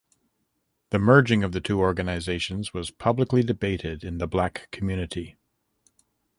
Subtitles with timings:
[0.89, 5.37] The merging of the two organizations was publicly debated in the black community.